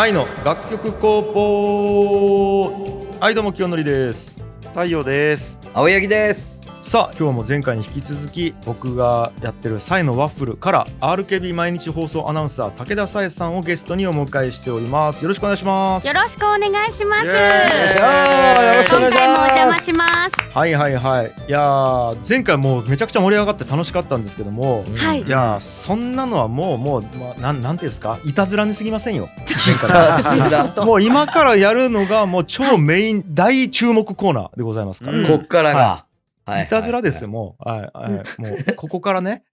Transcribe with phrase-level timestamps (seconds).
[0.00, 3.18] 愛の楽曲工房。
[3.18, 4.40] はいどうも清則です。
[4.68, 5.58] 太陽です。
[5.74, 6.57] 青柳です
[6.88, 15.22] さあ今日も前回に引き続き僕がやってるサイのワッフルから RKB 毎日放送アナウンサー武田紗恵さんをゲストにお迎えしております。
[15.22, 16.06] よろしくお願いします。
[16.06, 17.26] よろしくお願いします。
[17.26, 17.38] よろ
[17.84, 18.96] しくお願いします。
[18.96, 20.56] 今回もお邪魔します。
[20.56, 21.26] はいはいはい。
[21.26, 25.20] いやー前回もうめちゃくちゃ盛り上がって楽しかったんですけどもはい。
[25.20, 28.18] いやーそんなのはもうもう、まあ、なんなんていうんですか？
[28.24, 29.28] いたずらにすぎませんよ。
[30.74, 35.34] こもう今からやるのがもう超メイン大注目コーナーでございますから、うん。
[35.34, 36.07] っからが、はい
[36.62, 37.68] いたずらですよ、もう。
[37.68, 38.20] はい、はい、も
[38.70, 39.44] う、ここからね。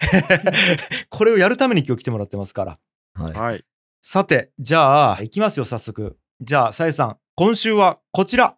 [1.09, 2.77] これをやるために今日来てもらってますから。
[3.13, 3.66] はいはい
[4.08, 6.20] さて、じゃあ、いきますよ、早速。
[6.39, 8.55] じゃあ、さえさん、今週はこちら。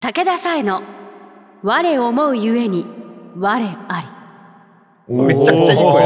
[0.00, 0.82] 武田紗恵の
[1.62, 2.86] 我思うゆえに
[3.36, 4.16] 我あ
[5.08, 6.02] めちゃくちゃいい声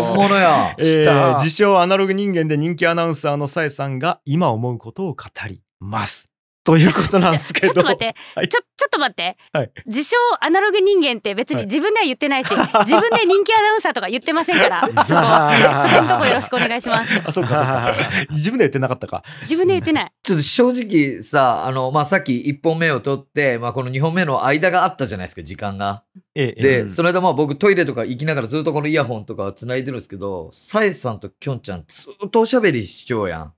[0.00, 6.31] 本物やえ来たー自称アナログ人間で人気アナウンサーのさえさんが今思うことを語ります。
[6.64, 7.38] ということなんり。
[7.38, 7.74] ですけど。
[7.74, 17.12] ちょっと待って、はいちょちょっと待って、はい自称アナログ人間って別に自分では言ってないし、 自分で人気アナウンサーとか言ってませんから、 そこそこのとこよろしくお願いします。
[17.26, 17.94] あ、そうか、そうか。
[18.30, 19.22] 自分では言ってなかったか。
[19.42, 20.12] 自分で言ってない。
[20.22, 26.02] ちょっと正直さ、あの、まあ、さっき1本目を取って、まあ、この2本目の間があったじゃないですか、時間が。
[26.34, 33.52] ええ、ええで、うんその間まあ僕トイレとか行きながらずっとこのイヤホンとか繋いでるんですけど、サエさんとキョンちゃんずっとおしゃべりしちゃうやん。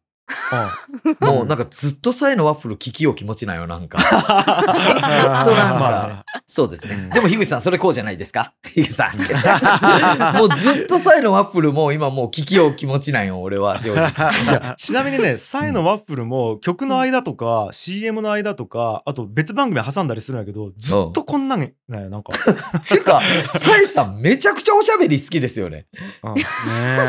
[1.20, 3.98] もうなんかずっとサエのワッフル聞きよう気持ちないよ、なんか。
[4.03, 4.20] ずっと
[5.55, 6.25] なんか。
[6.47, 7.11] そうですね。
[7.12, 8.55] でも、樋口さん、それこうじゃないですか？
[8.62, 9.16] 樋口さん。
[10.39, 14.75] もうずっとサイのワッフルも今もう聞きよう気持ちないよ、俺は、正直。
[14.77, 22.33] ちなみにね、サイのワッフルも曲の間とか CM の間とか、あと別番組挟んだりするんやけど、ずっとこんなんね、なんか。
[22.33, 23.20] っ ていうか、
[23.53, 25.86] サイさんめちゃくちゃおしゃべり好きですよね。
[26.22, 26.44] うんね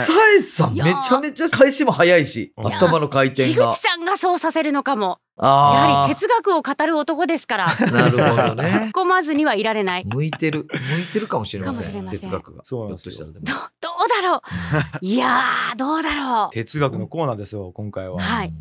[0.05, 3.81] サイさんめちゃめちゃ返しも早いし、うん頭の回転が樋口。
[3.81, 5.19] さんがそうさせるのかも。
[5.37, 8.91] やあはり哲学を語る男ですから、あ、なるほど突っね。
[8.93, 10.05] 込まずにはいられない。
[10.05, 12.63] 向いてる、向いてるかもしれません、せん哲学が。
[12.63, 14.41] そうなんですよひょっとしたらでもど どうだろ
[15.01, 15.05] う。
[15.05, 16.53] いやーどうだろう。
[16.53, 18.21] 哲学のコーナーですよ、今回は。
[18.21, 18.51] はい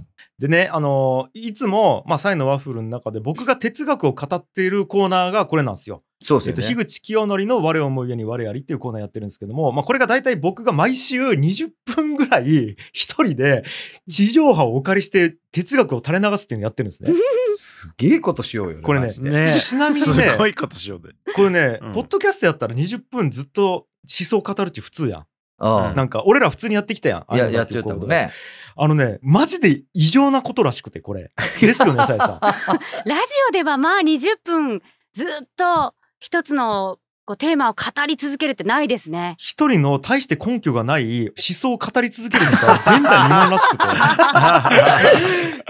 [0.41, 6.03] でね、あのーいつも、まあ、サイのワッフルの中で僕が哲学を語っているコーナーがこれなんですよ。
[6.25, 6.85] えっと、そうですよね。
[6.85, 13.65] 樋口清則の我を思う家に我ありっていうコーナーやってるんですけども、まあ、これが大体僕が毎週20分ぐらい一人で
[14.09, 17.13] 地上波をお借りして哲学を垂れ流すっていうのをやってるんですね。
[17.57, 18.83] すげえことしようよね。
[18.83, 25.27] これねねちなみにねすごいことしようでこれね、うんポッドキャストやったら20分ずっと思想語るっち普通やん。
[25.61, 27.35] うんなんか俺ら普通にやってきたやん。
[27.35, 28.33] いや、あのやっちゃったもんね。
[28.77, 31.31] あのね、マジで異常なことらしくて、これ。
[31.61, 32.41] ですよね、さやさん。
[33.09, 34.83] ラジオではまあ20分
[35.13, 39.37] ずっと一つのこうテーマを語り続けるってないですね。
[39.39, 43.79] 一人の大して根拠がない思想を語り続けるみたいな前代未聞らしく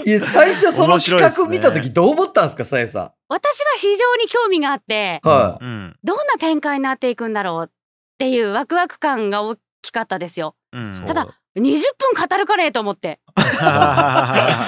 [0.03, 0.05] て。
[0.11, 5.29] いや、最初その企画見たときどう思ったんですか、さえさ私は非常に興味があってん。
[5.29, 7.73] はうんどんな展開になっていくんだろうっ
[8.19, 10.57] ていうワクワク感が大きかったですよ。
[10.73, 13.21] うんただ20分語るかねと思って。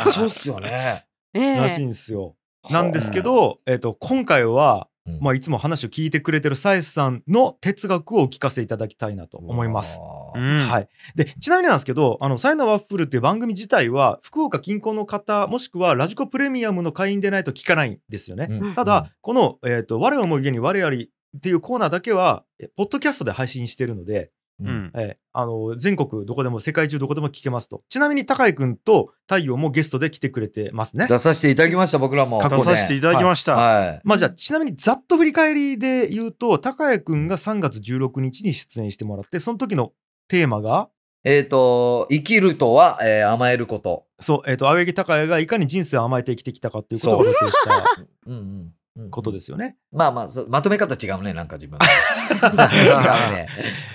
[0.04, 0.06] い。
[0.12, 1.04] そうっすよね。
[1.34, 2.36] ええらしいんですよ。
[2.70, 5.18] なんですけど、えっと、今回は、うん。
[5.20, 10.00] まあ、いつも話を聞いてくれてるさえさんの哲学をお聞かせいただきたいなと思います。
[10.34, 10.68] うん。
[10.68, 18.48] はい、でちなみになんですけど「あのサイナワッフル」っていう番組自体は福岡近郊の方もしくはラジコプレミアムの会員でないと聞かないんですよね。
[18.50, 18.74] うん。
[18.74, 24.30] ただ、この、えーと「我を思う家に我あり」っていうコーナーだけはえポッドキャストで配信してるので、
[24.60, 24.68] うん。
[24.68, 24.92] うん。
[24.94, 27.82] えーあの全国どこでも世界中どこでも聞けますと。
[27.90, 31.06] ちなみに高井くんと太陽もゲストで来てくれてますね。
[31.06, 32.42] 出させていただきました、僕らも。
[32.42, 34.00] 出させていただきました、はい。
[34.02, 39.92] まあじゃあちなみにざっと振り返りで言うと高谷くんが3月16日に出演してもらってその時の
[40.28, 40.88] テーマが？
[41.22, 44.06] えっと、生きるとは、えー甘えること。
[44.20, 47.84] そう、えっ、と、青柳高也がいかに人生を甘えて生きてきたかっていうことを露呈した。
[48.26, 48.72] う んうんうん。
[49.10, 49.76] ことですよね。
[49.92, 51.78] まあまあ、そうまとめ方違うね、なんか自分。
[52.32, 52.56] 違う
[53.34, 53.48] ね。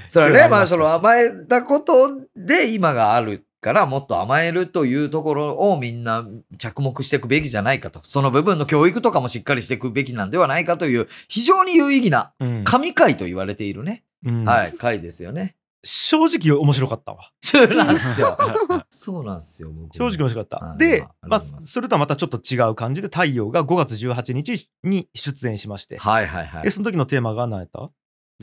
[0.08, 1.94] それはね、まあその甘えたこと
[2.36, 6.26] で今があるから、もっと甘えるというところをみんな
[6.58, 8.02] 着目していくべきじゃないかと。
[8.04, 14.04] その部分の教育とかもしっかりしていくべきなんではないかという、非常に有意義なうん神回と言われているね。
[14.26, 15.56] うんはい、回ですよね。
[15.84, 17.32] 正直面白かったわ。
[17.42, 18.38] そうなんですよ。
[18.90, 20.66] そうなんですよ、僕正直面白かった。
[20.66, 26.70] はいで、まあそれとはまたちょっと違う感じで、太陽が5月18日に出演しまして、はいはいはいで、。
[26.70, 27.90] その時のテーマが何やった？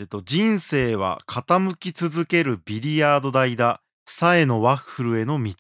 [0.01, 3.83] えっと、人生は傾き続けるビリヤード台だ。
[4.11, 5.51] さえのワッフルへの道。
[5.51, 5.55] っ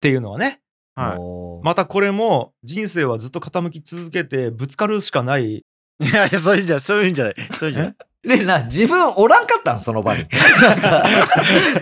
[0.00, 0.60] ていうのはね、
[0.94, 5.56] はもうまたこれも人生はずっと傾き続けてぶつかるしかない。
[5.56, 5.64] い。
[6.02, 7.96] いやいや、そういうんじゃない、そういうんじゃない、そういうんじゃない。
[8.22, 9.80] で、な、自分おらんかったん？
[9.80, 10.26] その場に。
[10.60, 11.04] なんか、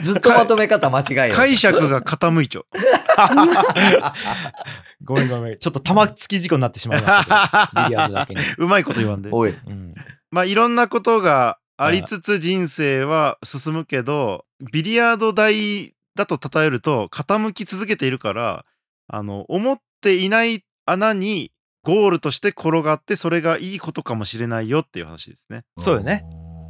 [0.00, 1.34] ずっとまとめ方間違えよ。
[1.34, 2.66] 解釈が傾いちゃう。
[5.04, 5.58] ごめんごめん。
[5.58, 7.82] ちょっと玉突き事故になってしまいましたけど。
[7.88, 8.40] ビリヤードだけに。
[8.58, 9.30] うまいこと言わんで。
[9.32, 9.50] おい。
[9.50, 9.94] うん。
[10.30, 18.64] まあいろんなことがありつつ人生は進むけど、ビリヤード台だと例えると傾き続けているから、
[19.08, 21.50] あの、思っていない穴に
[21.82, 25.64] ゴールとして転がってそれがいいことかもしれないよっていう話ですね。
[25.78, 26.24] そうよね。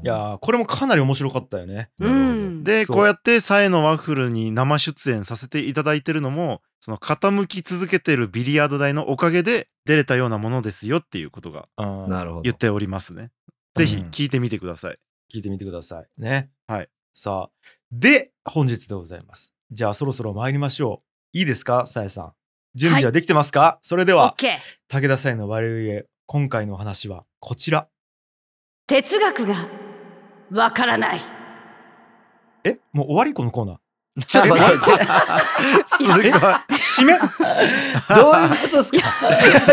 [0.05, 1.91] いやーこれもかなり面白かったよね。
[2.01, 2.63] うん。
[2.63, 11.69] で、こうやってサエのワッフルに生出演させていただいてるのも、その傾き続けてるビリヤード台のおかげで出れたようなものですよっていうことが。
[12.45, 13.31] 言っておりますね。
[13.75, 14.99] ぜひ聞いてみてください。
[15.33, 16.51] 聞いてみてくださいね。
[16.69, 16.89] はい。
[17.13, 19.53] さあ、で、本日でございます。
[19.71, 21.03] じゃあそろそろ参りましょ
[21.35, 21.39] う。
[21.39, 22.33] いいですか、さえさん。
[22.75, 24.35] 準備はできてますか、それでは。
[24.89, 27.89] 武田さんの我々へ、今回のお話はこちら。
[28.87, 29.67] 哲学が
[30.51, 31.21] わからない。
[32.65, 33.77] え、もう終わりこのコーナー？
[34.27, 34.81] ちょっと待って。
[35.87, 36.31] すごい。
[36.31, 37.19] 締め？
[37.19, 37.29] どう
[38.35, 38.99] いうことっすか？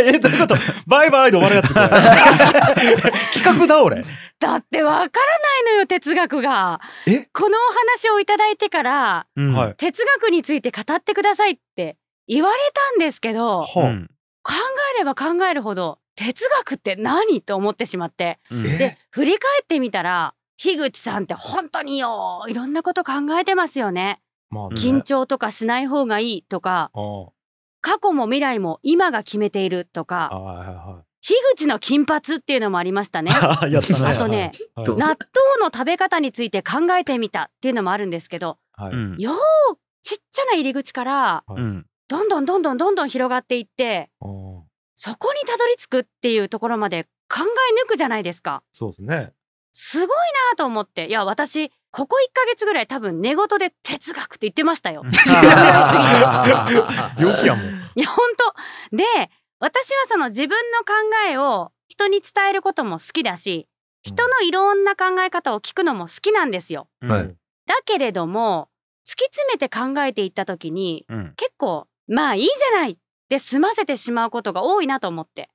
[0.01, 0.55] え、どういうこと？
[0.85, 1.73] バイバイで終わるやつ
[3.33, 4.03] 企画だ、俺。
[4.39, 6.79] だってわからないのよ哲学が。
[7.07, 7.27] え？
[7.33, 9.75] このお話をいただいてからうんはい。
[9.75, 14.53] 哲学について語ってくださいって言われたんですけど考
[14.95, 18.39] えれば考えるほど哲学って何と思ってしまって。
[18.49, 18.65] うん。
[18.65, 24.21] えで振り返ってみたら樋口さんって本当によいろんなこと考えてますよね。
[24.49, 27.25] まあね、緊張とかしない方がいいとかあ
[27.81, 33.31] 過去も未来も今が決めているとあかはいはいは樋口の金髪っていうのもありましたね。
[33.31, 33.33] い。
[33.73, 34.05] やったね。
[34.05, 34.85] あとね、はい。
[34.85, 35.17] ど納豆
[35.59, 38.93] の食べ方について考えてみたっていうのもあるんですけどはい。
[38.93, 39.17] うん。
[39.17, 39.37] よう
[40.03, 44.09] ちっちゃな入り口からうんどんどんどんどんどんどん広がっていって
[44.95, 47.43] そこにたどり着くっていうところまで考え
[47.83, 48.63] 抜くじゃないですか。
[48.71, 49.33] そうですね。
[49.71, 50.07] すごい
[50.51, 55.03] なと思っていや私ここ1ヶ月ぐらい多分寝言で哲学って言ってましたよ。
[57.19, 57.65] 病気やもん。
[57.95, 58.29] いや本
[58.91, 59.03] 当で
[59.59, 60.93] 私はその自分の考
[61.29, 63.67] えを人に伝えることも好きだし
[64.01, 66.87] 人のいろんな考え方を聞くのも好きなんですよ。
[67.01, 67.35] はい
[67.67, 68.69] だけれども
[69.07, 72.97] 突き詰めて考えていった時にうん結構まあいいじゃない
[73.29, 75.49] で済ませてしまうことが多いなと思って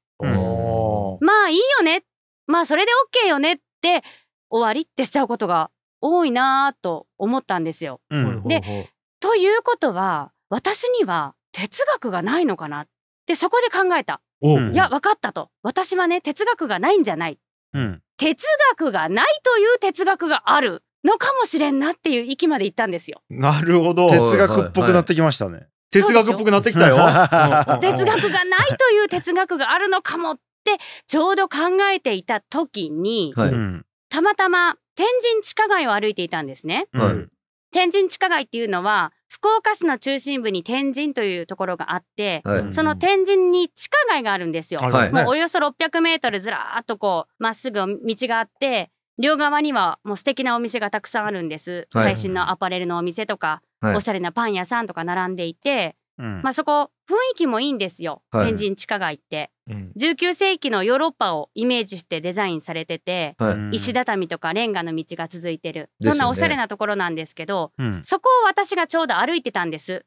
[1.21, 2.05] まあいいよね
[2.47, 2.93] まあそれで
[3.25, 4.03] OK よねって
[4.51, 5.71] 終わりってしちゃうことが
[6.01, 8.01] 多いなぁと思ったんですよ。
[8.11, 12.87] うんでということは私には哲学がないのかなっ
[13.27, 14.21] てそこで考えた。
[14.43, 17.39] いや分かったと私はね哲学がないんじゃない
[17.75, 23.23] うん哲学がないという哲学があるのかもしれんなっていう域まで行ったんですよ。
[23.31, 24.09] なるほど。
[24.09, 25.69] 哲学っぽくなってきましたね。
[25.91, 26.97] 哲学っぽくなってきたよ。
[27.81, 31.59] 哲学がないという哲学があるのかもってちょうど考
[31.93, 33.51] えていた時に、はい。
[33.51, 33.87] うん。
[34.09, 36.87] たまたま天神地下街を歩いていたんですね。
[36.93, 37.07] はい。
[37.09, 37.31] うん
[37.73, 42.59] 天神地下街っていうのは福岡市の中心部に天神というところがあって、はい。
[42.59, 44.81] うんその天神に地下街があるんですよ。
[44.81, 44.93] もう
[45.29, 47.89] およそ600メートルずらーっとこうまっすぐ道
[48.23, 52.05] があって両側にはもう素敵なお店がたくさんあるんです、はい。
[52.05, 53.97] 最新のアパレルのお店とか、はい。
[53.97, 56.41] おしゃれなパン屋さんとか並んでいて、うん。
[56.43, 58.47] まあそこ雰囲気もいいんですよ、はい。
[58.49, 59.51] 天神地下街って。
[59.69, 59.93] うん。
[59.97, 63.53] 19世紀のヨーロッパをイメージしてデザインされてて、はい。
[63.55, 63.75] うん。
[63.75, 68.01] 石畳とかレンガの道が続いてる、そんなおしゃれなところなんですけどうん。
[68.05, 70.05] そこを私がちょうど歩いてたんです、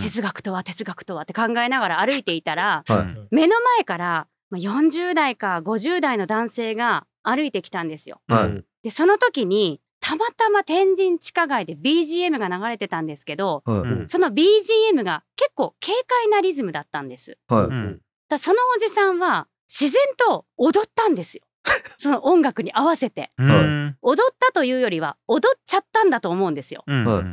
[0.00, 2.84] 哲学とは哲学とはって考えながら歩いていたら
[3.30, 8.20] 目の前からまあ40代か50代の男性が歩いてきたんですよ。
[8.28, 8.64] はい。
[8.82, 13.78] でその時にたまたま天神地下街で BGM が流れてたんですけどはい。
[13.80, 14.08] うん。
[14.08, 17.38] その BGM が結構軽快なリズムだったんです。
[17.48, 17.64] はい。
[17.64, 18.00] うん。
[18.28, 21.42] だそのおじさんは自然と踊ったんですよ。
[21.98, 23.30] その音楽に合わせて。
[23.38, 23.96] うん。
[24.02, 26.82] 踊ったというよりは踊っちゃったんだと思うんですよ。
[26.86, 27.24] うんはい。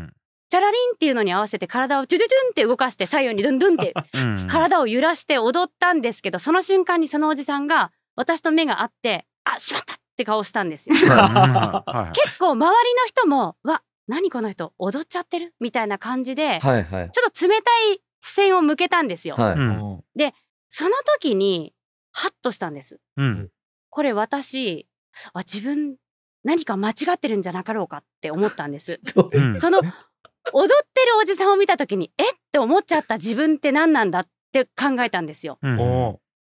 [0.50, 4.48] チャラリンっていうのに合わせて体をチュドゥドゥンって動かして左右にドゥンドゥンってうん。
[4.50, 10.96] 体を揺らして踊ったんですけどその瞬間にそのおじさんが私と目が合ってあしまったって顔したんですよ。
[10.98, 11.12] 結
[12.40, 15.54] 構周りの人もわ何この人踊っちゃってる？
[15.60, 17.12] みたいな感じで、はいはい。
[17.12, 19.36] ちょっと冷たい視線を向けたんですよ。
[19.36, 19.54] はい。
[19.54, 20.04] うん。
[20.70, 21.74] その時に
[22.12, 23.00] ハッとしたんです。
[23.16, 23.52] うん。
[23.90, 24.88] これ私
[25.34, 25.98] あ自分
[26.44, 29.00] 何か間違ってるんじゃなかろうかって思ったんです。
[29.34, 29.60] うん。
[29.60, 32.32] その踊ってるおじさんを見た時にえ？
[32.32, 35.60] って思っちゃった自分って何なんだって考えたんですよ。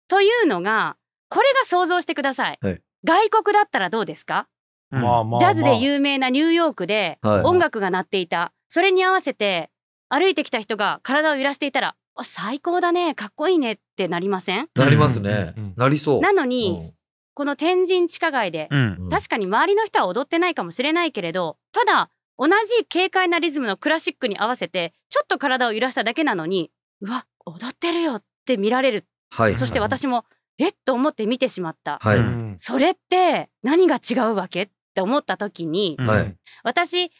[0.07, 0.97] というのが
[1.29, 2.57] これが想像してください。
[2.59, 4.47] はい外国だったらどうですか？
[4.91, 5.01] うん。
[5.01, 8.51] まあまあジャズでう有名なニューヨークではい音楽が鳴っていた。
[8.69, 9.69] それに合わせて
[10.09, 14.67] 歩いてきた人が体を揺らしていたらあ最高だねかっこいいねってなりません？
[14.75, 15.53] なりますね。
[15.57, 16.21] うんうんなりそう。
[16.21, 16.93] なのに、うん。
[17.33, 19.09] この天神地下街で、うん。
[19.09, 26.71] 確かに周りの人は踊ってないかもしれないけれどただ同じ軽快なリズムのクラシックに合わせてちょっと体を揺らしただけなのに
[27.01, 29.05] うわ踊ってるよって見られる。
[29.29, 29.57] はい。
[29.57, 30.25] そして私も
[30.59, 30.73] えっ？
[30.85, 32.17] と思って見てしまった、はい。
[32.17, 32.55] うん。
[32.57, 34.63] それって何が違うわけ？
[34.63, 36.07] って思った時に、うん。
[36.07, 36.35] はい。
[36.63, 37.15] 私去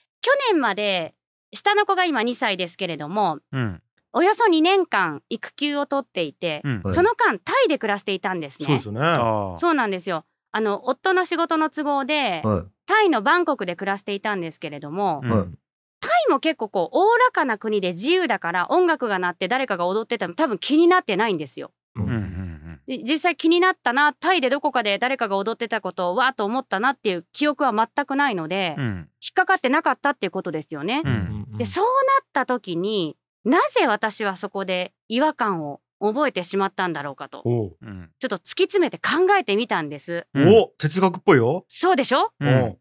[0.52, 1.14] 年まで
[1.54, 3.82] 下の子が今2歳ですけれどもうん。
[4.14, 6.82] およそ2年間育休を取っていて、うん。
[6.84, 6.94] はい。
[6.94, 8.66] その間タイで暮らしていたんですね。
[8.66, 9.00] そうですよね。
[9.76, 10.26] なんですよ。
[10.52, 15.32] あの夫の仕事の都合で、はタイのバンコクで暮らしていたんですけれども、うん。
[15.32, 15.48] はい。
[16.00, 21.72] タイも結構こうおおらかな国で自由だから音楽が鳴って誰かが踊ってても多分気になってないんですよ。
[21.96, 22.47] ううんうん
[22.88, 31.02] 実際気になったなタイでどこかで誰かが踊ってたことをわーっと思ったなっていう記憶は全くないので、引っうんかかってなかったっていうことですよね。
[31.04, 31.46] ううん。
[31.56, 31.90] んでそうな
[32.24, 37.78] った時になぜ私はそこで違和感を覚えてしまったんだろうかとおう。
[37.82, 38.10] うん。
[38.20, 40.26] ちょっと突き詰めて考えてみたんです。
[40.34, 40.50] うん。
[40.56, 41.66] お哲学っぽいよ。
[41.68, 42.32] そうでしょ？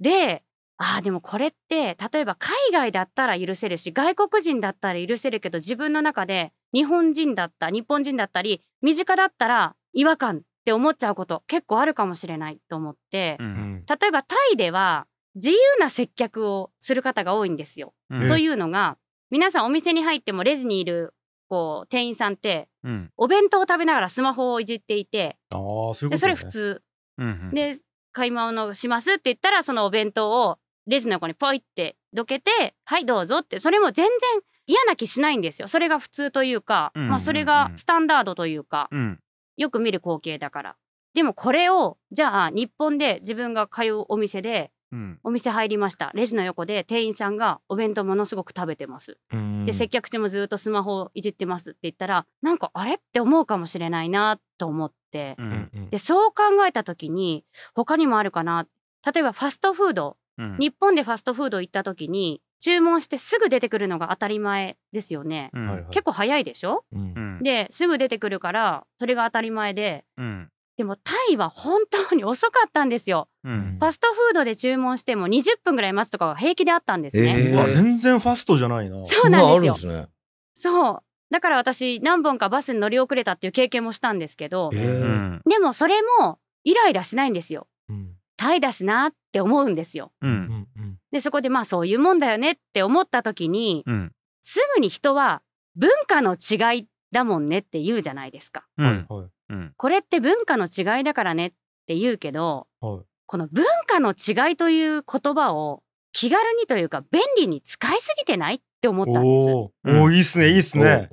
[0.00, 0.42] で
[0.78, 13.50] あーでもこれって例えば海外だったら許せるし外国人だったら許せるけど自分の中で日本人だった日本人だったり身近だったら違和感って思っちゃうこと結構あるかもしれないと思って、ううん。
[13.50, 17.95] ん例えばタイでは自由な接客をする方が多いんですよ。
[18.11, 18.29] うん。
[18.29, 18.99] というのが
[19.31, 21.15] 皆さんお店に入ってもレジにいる
[21.49, 23.11] こう店員さんってうん。
[23.17, 26.11] お弁当を食べながらスマホをいじっていてああそういうこと、ね。
[26.11, 26.83] でそれ普通。
[27.19, 27.75] うんで
[28.12, 33.61] 買い物しますって言ったらそのお弁当をレジの横にポイってどけてはいどうぞって。
[33.61, 35.69] それも全然嫌な気しないんですよ。
[35.69, 37.11] それが普通というか、うんうんうん。
[37.12, 38.88] まあそれがスタンダードというか。
[38.91, 39.21] うん
[39.56, 40.76] よく見る光景だから。
[41.14, 45.18] でもこれをじゃあ日本で自分が通うお店でうん。
[45.25, 46.12] お店入りました。
[46.14, 49.18] レジの横で店員さんがお弁当ものすごく食べてます。
[49.32, 49.66] うん。
[49.66, 52.94] で接客中もずっとスマホをいじってますって言ったらなんかあれ？
[52.94, 55.34] って思うかもしれないなと思って。
[55.38, 55.90] ううんんうん。
[55.90, 57.44] でそう考えた時に
[57.75, 58.68] 他にもあるかな。
[59.04, 60.16] 例えばファストフード。
[60.38, 60.56] うん。
[60.58, 65.86] 日本でファストフード行った時に注文してすぐ出てくるのが当たり前ですよね、うん。
[65.90, 66.84] 結構早いでしょ？
[66.92, 67.14] うん。
[67.14, 67.42] うん。
[67.42, 70.04] ですぐ出てくるからそれが当たり前で。
[70.16, 70.48] うん。
[70.76, 73.28] でもタイは本当に遅かったんですよ。
[73.44, 73.76] うん。
[73.80, 77.66] ファストフードで注文しても20分ぐらい待つとかが平気であったんですね、えー。
[77.68, 79.02] 全然ファストじゃないな。
[79.04, 79.92] そうなんですよ。
[79.92, 80.06] ね。
[80.54, 81.02] そう。
[81.30, 85.08] だから私何本かバスに乗り遅れたっていう経験もしたんですけどえうー
[85.38, 85.42] ん。
[85.48, 87.68] でもそれもイライラしないんですよ。
[87.88, 88.12] うん。
[88.36, 90.12] タイだしなって思うんですよ。
[90.20, 90.68] うん
[91.16, 94.12] でそこでまあそういうもんだよねって思った時にうん。
[94.42, 95.42] すぐに人は
[95.75, 98.66] 文化の違いだもんねって言うじゃないですか。
[98.76, 99.73] うん。
[99.76, 101.52] これって文化の違いだからねっ
[101.87, 103.00] て言うけどはい。
[103.25, 105.82] この文化の違いという言葉を
[106.12, 109.49] 気軽にというか便利に使いすぎてないって思ったんです。
[109.49, 111.08] おおーいいっすねいいっすね。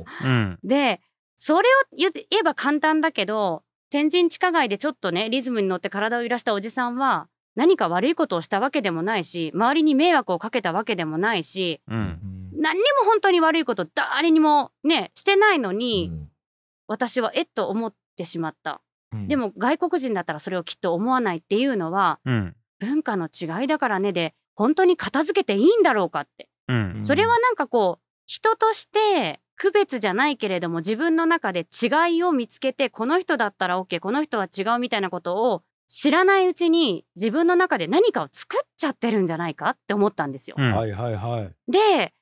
[0.62, 1.00] で
[1.36, 7.28] それを言えば簡単だけど天神地下街でちょっとねリズムに乗って体を揺らしたおじさんは
[7.58, 12.00] 何か悪いことをしたわけでもないし周りに迷惑をかけたわけでもないしううん。
[12.00, 16.28] ん何にも本当に悪いこと誰にもねしてないのに、うん。
[16.86, 18.80] 私はえっと思ってしまった。
[19.12, 19.28] うん。
[19.28, 22.54] でも外国人だったらそれをきっと思わないっていうのはうん。
[22.78, 26.48] 文化の違いだからねで本当に片付けていいんだろうかって。
[26.68, 26.98] うん。
[27.02, 40.56] それはなんかこう人として区別じゃないけれども自分の中で違いを見つけてこの人だったら OK この人は違うみたいなことを知らないうちに自分の中で何かを作っちゃってるんじゃないかって思ったんですよ。
[40.58, 40.72] うん。
[40.74, 41.70] はいはいはい。
[41.72, 42.12] で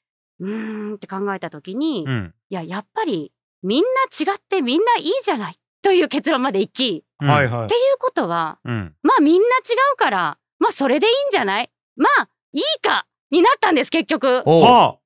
[0.40, 2.34] うーんって考えた時に、いうん。
[2.50, 3.32] ややっぱり
[3.62, 3.88] みんな
[4.32, 7.28] 違ってみんないいじゃないという結論までいきうん。
[7.28, 8.94] はいはいっていうことはうん。
[9.02, 9.50] まあみんな違
[9.94, 11.70] うからまあそれでいいんじゃない？
[11.96, 14.42] まあいいかになったんです結局。
[14.46, 14.98] お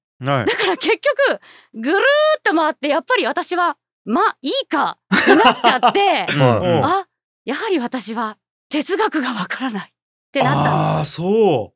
[0.44, 1.40] だから結局
[1.74, 2.00] ぐるー
[2.40, 4.98] っと回ってやっぱり私はまあいいか
[5.28, 6.84] になっちゃって うん。
[6.84, 7.06] あ
[7.46, 8.36] やはり私は
[8.70, 9.92] 哲学がわからないっ
[10.32, 11.72] てあなったんですそこ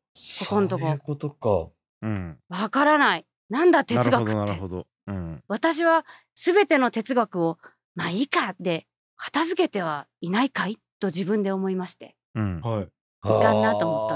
[0.48, 1.68] こんとこそういうことか。
[2.02, 6.04] うんわからないなんだな哲学るほどなってるほどうん私は
[6.36, 7.58] 全ての哲学を
[7.94, 8.86] まあいいかで
[9.16, 12.68] 片付けてはいないかいと自分で思いましてうんう。
[12.68, 12.88] はい。
[13.26, 14.08] いかんなと思っ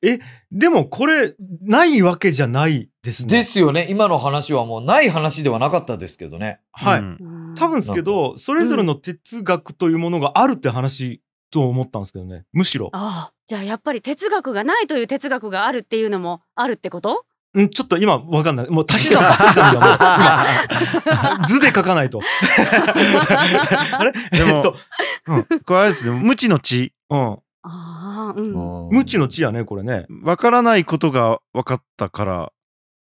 [0.00, 3.28] たんですでもこれないわけじゃないですね。
[3.28, 3.86] ですよね。
[3.90, 6.60] 今の話はもうない話ではなかったですけどね。
[6.72, 7.00] はい。
[7.00, 11.22] うんうん多分ですけどそれぞれの哲学というものがあるって話
[11.54, 12.44] と思ったんですけどね。
[12.52, 12.90] むしろ。
[12.92, 13.32] ああ。
[13.46, 17.24] じゃあやっぱり哲学がないという哲学があるっていうのもあるってこと？
[17.54, 18.68] うんちょっと今わかんない。
[18.70, 19.98] もう足し算足し算がもう
[21.38, 21.46] 今。
[21.46, 22.20] 図で書かないと。
[23.92, 24.12] あれ？
[24.30, 24.76] でもえっと。
[25.64, 26.92] これあれですね無知の知。
[27.10, 27.38] うん。
[27.62, 28.88] ああうん。
[28.90, 30.06] 無知の知やねこれね。
[30.22, 32.52] わからないことが分かったから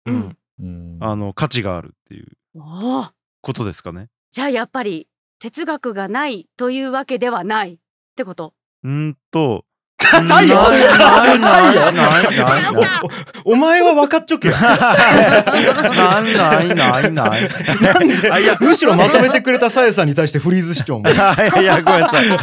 [0.06, 0.18] ううん。
[0.20, 0.98] んうん。
[1.02, 2.28] あの価値があるっていう。
[3.42, 4.08] ことですかね。
[4.32, 5.08] じゃあやっぱり
[5.40, 7.80] 哲学がないというわけではない
[8.18, 8.54] ってこと？
[8.84, 9.66] うんと、
[10.00, 13.04] 太陽ないないないないないないか
[13.46, 14.56] おお前は分かっちょけよ。
[14.56, 14.70] な
[16.22, 17.42] いないないない。
[17.82, 18.32] なんで？
[18.32, 21.10] あいやむしろまとめてくれたさやさんに対してフリーズ主張も。
[21.10, 22.28] いやいやごめんなさい。
[22.28, 22.38] うん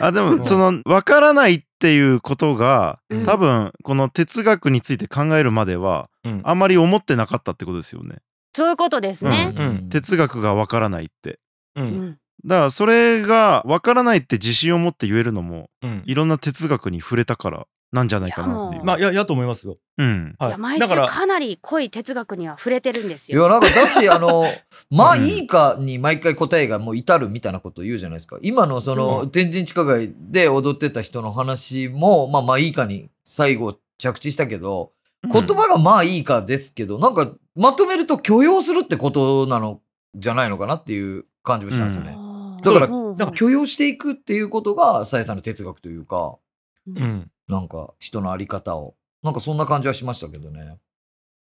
[0.00, 8.18] あでうんもその分からないっていうことがうん多分この哲学について考えるまではうんあんまり思ってなかったってことですよね。
[8.54, 9.52] そういうことですね。
[9.56, 11.38] うん哲学が分からないって。
[11.76, 18.82] ううんんだからそれが分からないって自信を持って言えるのもうんいろんな哲学に触れたからなんじゃないかなっていう。
[18.82, 19.78] いまあややと思いますよ。
[19.96, 20.36] うん。
[20.38, 23.48] はいいや毎だから週かなり濃い哲学には触れてるんですいや、よ。
[23.48, 24.44] なんか、だし、あの、
[24.90, 28.38] まあうんいいかに毎回答えがもう至るみたいなことを言うじゃないですか。
[28.42, 34.92] 今のその、う天神地下街で踊ってた人の話も、まあまあいいかに最後着地したけど、
[35.32, 39.80] 言葉がまあいいかですけど、なんか、まとめると許容するってことなの
[40.14, 42.14] じゃないのかなっていう感じもしたんですよね。
[42.16, 42.27] あー
[42.62, 46.36] だからそうだから許容していくっていうことが、さやさんの哲学というか、
[46.86, 48.94] うんなんか人のあり方を。
[49.22, 50.78] なんかそんな感じはしましたけどね。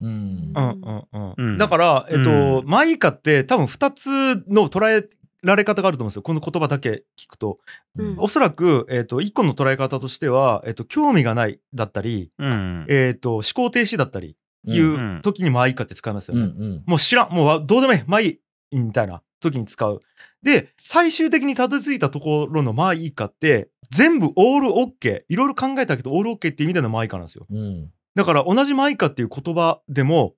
[0.00, 0.52] うん。
[0.54, 5.08] うんうんうんうんだから、えっとうマイカって多分2つの捉え
[5.42, 7.58] られ方があると思うんですよこの言葉だけ聞くと。
[7.96, 12.86] うんおそらく、えっと1個の捉え方としては、えっと興味がないだったり、うん。
[12.88, 16.42] えっと思考停止だったりいう時にマイカって使いますよね。
[16.42, 16.82] うんうん。
[16.86, 18.40] もう知らん、もうわどうでもいい、まあいい、
[18.72, 20.00] みたいな時に使う。
[20.42, 27.46] で、最終的にたどり着いたところのまあいいかって、全部オールオッケー、いろいろ考えたけど、オールオッケーって意味でのまあいいかなんですよ。
[27.50, 27.90] うん。
[28.14, 30.34] だから同じまあいいかっていう言葉でも、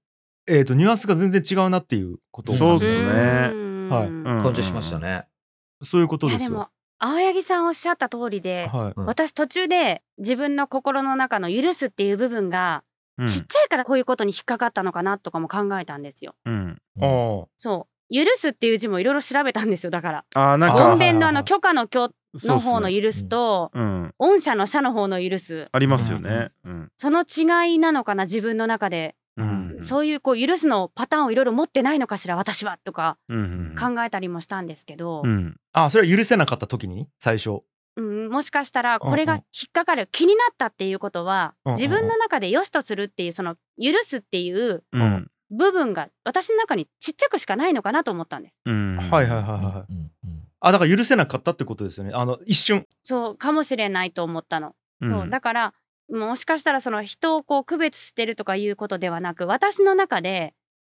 [0.49, 5.27] えっ、と、ニュアンスが全然違うなっていうことをそうっすねうんはいうん感じしましたね。
[5.83, 6.69] そういうことですよいやでも。
[6.99, 8.93] 青柳さんおっしゃった通りで、はい。
[8.97, 12.83] うん私途中で自分の心の中の許すっていう部分が、
[13.19, 16.35] うんちっちゃいからこういうことに引っかかったのかなとかも考えたんですよ。
[16.47, 16.83] うん。
[17.59, 20.25] そう許すっていう字もいろいろ調べたんですよだから。
[20.35, 24.15] あーなんあか音弁のあの許可の許の方の許すと、うん。
[24.19, 26.51] 音社の社の方の許すありますよね。
[26.65, 26.89] うん。
[26.97, 29.79] その違いなのかな自分の中で、うん。
[29.83, 33.75] そういうこう許すのパターンをいろいろ持ってないのかしら私はとかうん。
[33.79, 35.57] 考えたりもしたんですけど、うん。
[35.73, 37.09] あ、それは許せなかった時に？
[37.19, 37.61] 最初。
[37.95, 45.29] うん、もしかしたらこれが引っかかる、気になったっていうことは、自分の中で良しとするっていうその許すっていううん。
[45.53, 48.59] 部分が私の中にちっちゃくしかないのかなと思ったんです。
[48.65, 48.97] うん。
[48.97, 49.93] はいはいはいはい。
[49.93, 52.13] うんうんあ、だから許せなかったってことですよね。
[52.15, 52.87] あの、一瞬。
[53.03, 54.77] そうかもしれないと思ったの。
[55.01, 55.11] うん。
[55.11, 55.75] そうだから
[56.09, 60.55] もしかしたらその人をこう区別してるとかいうことではなく私の中で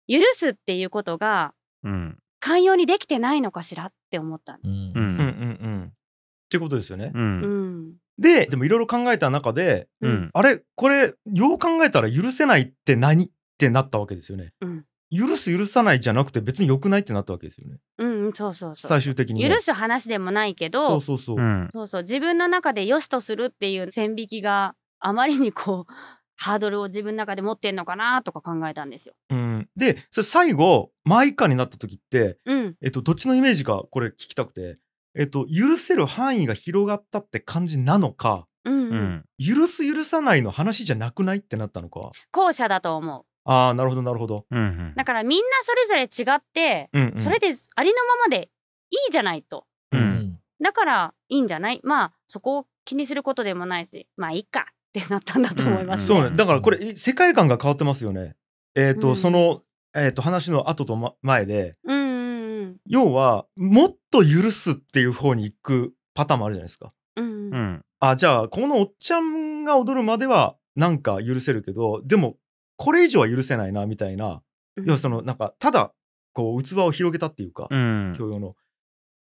[0.06, 2.18] 許すっていうことがうん。
[2.40, 4.58] 寛容にできてないのかしらって思ったの。
[4.64, 4.74] うんう。
[4.74, 5.84] うんうんうん。
[5.86, 7.10] ってことですよね。
[7.14, 7.18] う。
[7.18, 10.30] うんんで、でもいろいろ考えた中で、うん。
[10.34, 13.24] あれこれよう考えたら許せないって何？
[13.24, 14.52] ってなったわけですよね。
[14.60, 17.76] うん許す許さないじゃなくて別に良くないってなったわけですよね。
[17.98, 19.48] うんうんそうそうそう最終的に、ね。
[19.48, 21.36] 許す話でもないけどそうそうそう。
[21.38, 21.68] うん。
[21.72, 25.92] そうそう自分の中で良しとするっていう線引きがあまりにこう
[26.36, 29.14] ハードルを自分の中で持ってんのかなとか考えたんですよ。
[29.30, 34.78] うん、でそれ最後マイカになった時って、うんえっと、どっちのイメージかこれ聞きたくて、
[35.14, 39.24] えっと、許せる範囲が広がったって感じなのかうんうん、うん。
[39.38, 43.33] 許す許さないの話じゃなくないってなったのか後者だと思う。
[43.44, 44.46] ああなるほどなるほど。
[44.50, 44.92] うん。
[44.96, 48.50] だからみんなそれぞれ違って、うんうん、それでありのままで
[48.90, 49.66] いいじゃないと。
[49.92, 50.38] ううんん。
[50.62, 51.80] だからいいんじゃない？
[51.84, 58.36] まあそこを気にすることでもないしまあいいかってなったんだと思います、ねそうねだからこれえ世界観が変わってますよね。
[58.74, 59.62] えっ、と、うんその、
[59.94, 66.92] えっと話の後と、ま、前でうんうんうん要はもっと許すっていう方に行くパターンもあるじゃないですか。
[67.16, 67.84] うんううんん。
[68.00, 72.36] あじゃあこのおっちゃんが踊るまではなんか許せるけどでも
[72.76, 74.42] これ以上は許せないなみたいな、
[74.76, 75.92] うん要はそのなんかただ
[76.32, 78.14] こう器を広げたっていうか、うん。
[78.18, 78.48] 教養の。
[78.50, 78.54] っ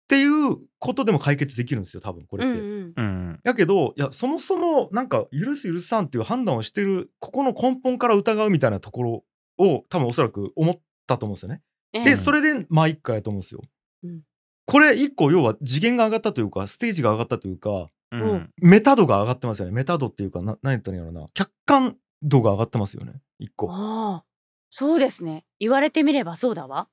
[0.07, 2.59] ていうことでも解決できるんですよ多分これって。
[2.59, 3.39] うんうんうん。
[3.43, 9.23] やけどいやそもそもなんか許す許さんっていう判断をしてるここの根本から疑うみたいなところ
[9.57, 10.75] を多分おそらく思っ
[11.07, 11.61] たと思うんですよね。
[11.93, 13.61] ええでそれでまあ一回やと思うんですよ。
[14.03, 14.21] うん
[14.67, 18.49] これ一個要は次元が上がったというかステージが上がったというかうん。
[18.57, 19.71] メタ度が上がってますよね。
[19.71, 23.69] メタ度っていうかな何言ったらいいんやろな客観度が上がってますよね一個。
[23.71, 24.25] ああ
[24.69, 26.87] そうですね言われてみればそうだわ。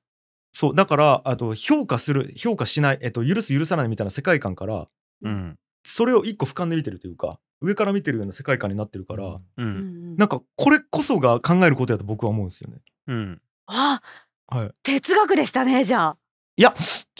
[0.51, 4.87] そうだからあと評価する評価しない、えっと、許す許さないみたいな世界観から
[5.23, 5.57] うん。
[5.85, 9.41] それを一個俯瞰で見てるというか上から見てるような世界観になってるから、う。
[9.57, 12.77] うんうんんなんかこれこそが考えることやと僕は思うんですよね。
[13.07, 13.41] うん。
[13.67, 14.01] あ
[14.47, 16.17] はい、哲学でしたねじゃあ。
[16.57, 16.73] いや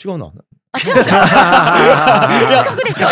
[0.04, 0.32] 違うな。
[0.72, 2.28] あ 違うか。
[2.40, 3.08] 哲学でしょ。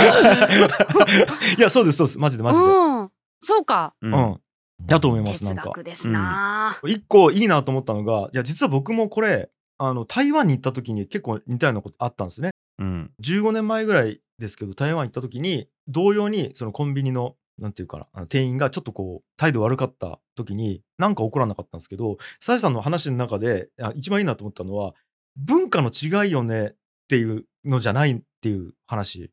[1.58, 2.64] いやそうですそうですマジでマジで。
[2.64, 3.94] うんそうか。
[4.02, 4.06] う。
[4.06, 4.40] うんん。
[4.86, 5.64] だと思いますな哲んか。
[5.70, 6.78] 学ですな。
[6.86, 12.50] 一個いいなと思ったのがいや実は僕もこれあの台湾に行った時に結構似たようなことあったんですね。
[12.78, 13.10] うん。
[13.22, 24.94] 15年前ぐらいですけど台湾行った時に同様にそのコンビニのなんていうかなあの店員がちょっとこう態度悪かった時になんか怒らなかったんですけどさえさんの話の中であ一番いいなと思ったのは
[25.36, 26.74] 文化の違いよねっ
[27.08, 29.30] ていうのじゃないっていう話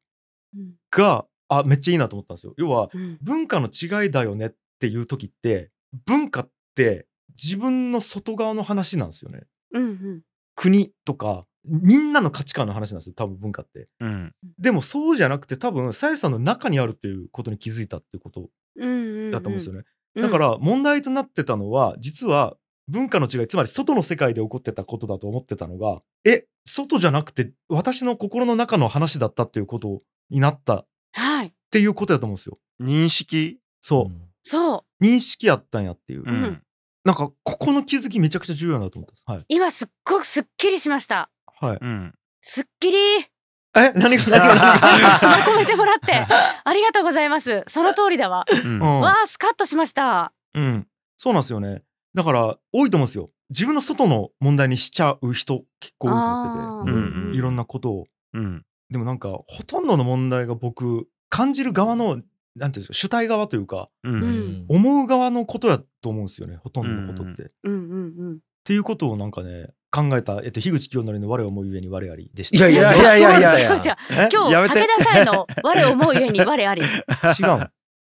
[0.55, 2.53] うんがあめっちゃいいなと思ったんですよ。
[2.57, 5.71] 要はうん文化の違いだよねっていう時って
[6.05, 7.07] 文化って
[7.41, 9.43] 自分の外側の話なんですよね。
[9.71, 10.21] うんうん
[10.55, 13.87] 国とかみんなの価値観の話なんですよ多分文化って。
[13.99, 19.83] うんでもそうじゃなくて多分さえさんの中にあるっていうことに気づいたっていうことうんうんだと思うんですよね。
[20.15, 32.57] うんだから問題となってたのは実は文化の違いつまり外の世界で起こってたことだと思ってたのがえ外じゃなくて私の心の中の話だったっていうことになったっはいていうことだと思うんですよ。
[32.81, 33.59] 認識？
[33.81, 35.03] そう、そう。
[35.03, 36.27] 認識やったんやっていう、うん。
[36.27, 36.63] うん。
[37.05, 39.23] なんかここの気づきめちゃくちゃ重要だなと思ったんです。
[39.25, 39.45] はい。
[39.47, 41.29] 今すっごくすっきりしました。
[41.59, 41.77] はい。
[41.79, 42.13] うん。
[42.41, 42.97] すっきり。
[42.97, 43.91] え？
[43.93, 44.19] 何が何が？
[44.19, 46.13] 何 がまとめてもらって。
[46.13, 47.63] ありがとうございます。
[47.67, 48.45] その通りだわ。
[48.49, 48.75] うん。
[48.75, 48.99] うん。
[49.01, 50.33] わあスカッとしました。
[50.55, 51.83] うん、そうなんですよね。
[52.15, 53.29] だから多いと思うんですよ。
[53.49, 56.95] 自分の外の問題にしちゃう人結構多いと思ってあー。
[56.95, 58.07] うんうんて、いろんなことを。
[58.33, 58.65] うん。
[58.89, 62.21] でもなんかほとんどの問題が僕感じる側の
[62.59, 67.43] なんていうんですか主体側というかううんん思う側のことやと思うんですよねほとんどのことって。
[67.43, 72.69] っうんうんうんていうことをなんかね考えた、えっと、樋口清則の「我を思うゆえに我あり」でした。
[72.69, 74.29] いやいやいやいやいやいや違う違うえ？
[74.31, 77.71] 今日武田さんの我を思うゆえに我あり 違う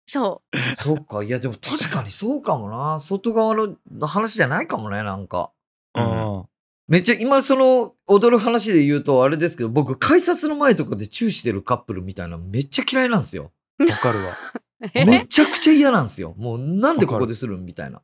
[0.07, 0.41] そ
[0.75, 1.23] そうか。
[1.23, 2.99] いや、でも確かにそうかもな。
[2.99, 3.77] 外側の
[4.07, 5.51] 話じゃないかもね、なんか。
[5.95, 6.41] の。
[6.45, 6.51] うん
[6.87, 13.53] めっちゃ、今その、踊る話で言うとあれですけど、僕、改札の前とかでチューしてるカップルみたいなのめっちゃ嫌いなんですよ。
[13.89, 14.37] わかるわ。
[14.95, 16.33] うめちゃくちゃ嫌なんですよ。
[16.37, 17.65] もう、なんでここでするん？
[17.65, 18.01] みたいな。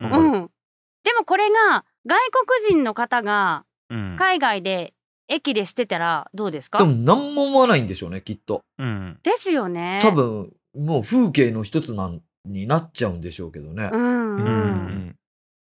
[0.00, 0.10] ううん。
[0.10, 0.50] ん
[1.04, 4.16] でもこれが外国人の方がうん。
[4.18, 4.94] 海外で
[5.28, 6.78] 駅でしてたらどうですか？
[6.78, 8.62] でも、何も思わないんでしょうね、きっと。
[8.78, 9.18] うん。
[9.22, 10.00] ですよね。
[10.02, 13.90] 多分、もう風景の一つなんになっちゃうんでしょうけどね。
[13.92, 13.96] う。
[13.96, 14.36] ん。
[14.36, 15.16] うん、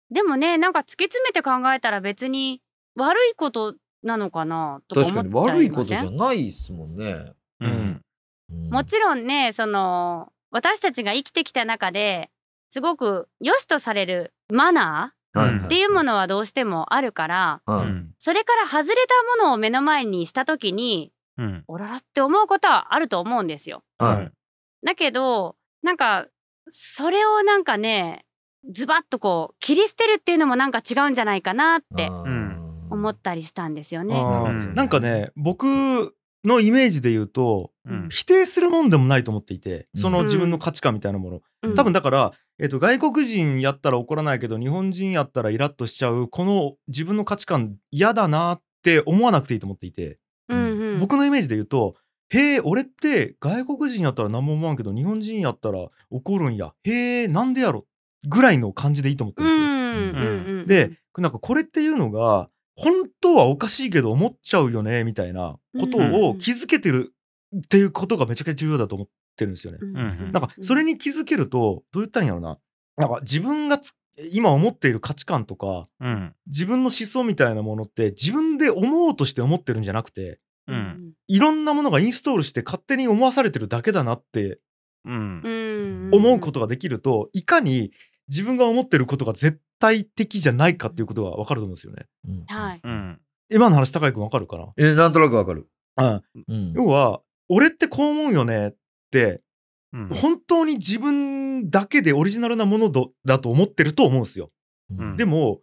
[0.09, 2.61] でもねなんか突き詰めて考えたら別に
[2.95, 7.33] 悪いことなのかなとか確思っちゃかに悪いいませんことじゃないっすもんね。
[7.59, 7.69] うん。
[7.69, 8.01] うん
[8.49, 12.29] もちろんねその私たちが生きてきた中で
[12.69, 17.61] すごく良しとされるマナーっていうものはどうしてもあるから
[18.19, 21.63] それから外れたものを目の前にした時にうん。
[21.67, 23.83] おららって思うことはあると思うんですよ。
[23.97, 24.31] はい。
[24.85, 26.27] だけどなんか
[26.67, 28.25] それをなんかね
[28.71, 32.09] ズバッとこう切り捨てるっていうのもなんか違うんじゃないかなって
[32.89, 34.23] 思ったりしたんですよね。
[34.75, 38.09] なんかね僕のイメージで言うとうん。
[38.09, 41.75] 否定するもんでもないと思っていてそのうん自分の価値観みたいなもの、うん。
[41.75, 51.95] 多分だから、えっと外国人やったら怒らないけど日本人やったらイラッとしちゃうこの自分の価値観嫌だなって思わなくていいと思っていて、うんうん、僕のイメージで言うと
[52.29, 55.79] へえ俺って外国人やったら何も思わんけど日本人やったら
[56.09, 56.73] 怒るんや。
[56.83, 57.85] へえなんでやろ？
[58.27, 59.65] ぐらいの感じでいいと思ってるんですよ。
[59.65, 67.13] うんうんうん、でなんかこれっていうのが本当はおかしいけど思っちゃうよねみたいなことを気づけてる
[67.55, 69.07] っていうことがめちゃくちゃ重要だと思っ
[69.37, 69.79] てるんですよね。
[69.81, 72.57] うんうんなんかそれに気づけるとどう言ったらいいんやろな。
[72.97, 73.93] なんか自分がつ
[74.31, 76.33] 今思っている価値観とかうん。
[76.47, 81.13] 自分の思想みたいなものって自分で思おうとして思ってるんじゃなくてうん。
[81.27, 84.59] いろんなものがインストールして勝手に思わされてるだけだなって
[85.05, 87.91] 思うことができるといかに
[88.27, 92.05] 自分が思ってることが絶対的じゃないかっていうことが分かると思うんですよね。
[92.27, 92.45] うん。
[92.47, 92.81] はい。
[92.83, 93.21] うん。
[93.51, 95.67] 今の話高井君分かるかな、え、なんとなくわかる。
[95.97, 96.73] うん、うん。
[96.73, 98.75] 要は俺ってこう思うよねっ
[99.11, 99.41] て
[99.93, 100.07] うん。
[100.09, 104.51] 本当に自分だけでオリジナルなものどだと思ってると思うんですよ。
[104.89, 105.17] うん。
[105.17, 105.61] でも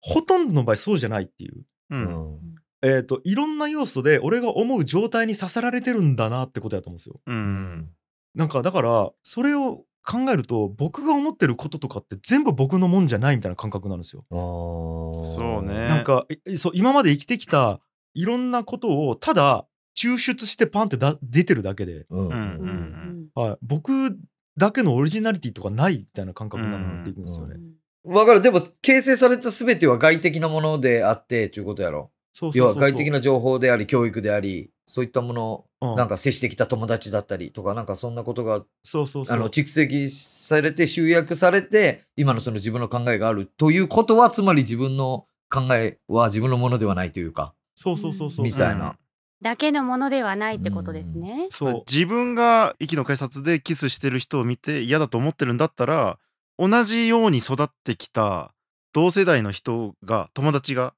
[0.00, 1.64] ほとんどの場合そうじゃないっていう。
[1.90, 2.02] ううん。
[2.02, 2.38] ん
[2.82, 7.20] えー、といろんな要素で俺が思う状態にさせられてるんだなってことだと思うんですよ。
[7.26, 7.90] ううんん。
[8.34, 14.24] なんかだからそれを考えると僕が思ってることとかって全部僕のもんじゃないみたいな感覚なんですよ。
[14.30, 17.80] そうねなんかいそう今まで生きてきた
[18.14, 24.18] いろんなことをただ抽出してパンってだ出てるだけで、うんうんうんはい、僕
[24.56, 27.56] だけのオリジナリティとかないみたいな感覚になっていくんですよね。
[28.04, 28.42] わかる。
[28.42, 32.10] でも、形成された全ては外的なものであって、ということやろ。
[32.32, 39.36] そうそうそうそう要は外的な情報であり、教育であり、そういったもの、うんなんか接してきた友達だったりとか、なんかそんなことが、そうそうそう。
[39.36, 47.54] あの、蓄積されて、集約されて、今のその自分の考えがあるということは、つまり自分の考えは自分のものではないというか。
[47.76, 48.44] そうそうそうそう。
[48.44, 48.96] みたいな。
[49.42, 51.48] だけのものではないってことですね。
[51.50, 51.84] そう。
[51.86, 56.18] 自分が駅の改札でキスしてる人を見て嫌だと思ってるんだったら
[56.58, 58.54] 同じように育ってきた
[58.94, 60.94] 同世代の人が友達が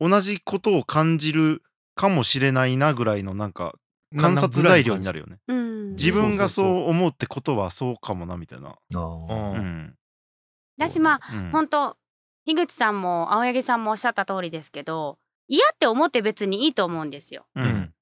[0.00, 1.62] 同じことを感じる
[1.94, 3.74] かもしれないなぐらいのなんか
[4.18, 5.20] 観察材料になる。
[5.20, 5.40] るよね。
[5.48, 8.76] うん自分がそう思うってことはそうかもなみたいな。
[8.94, 9.94] あうんん。
[10.78, 11.96] だしまあうん本当
[12.46, 17.46] 樋口さんも青柳さんもおっしゃった通りですけど嫌って思って別にいいと思うんですよ。
[17.54, 17.92] うん。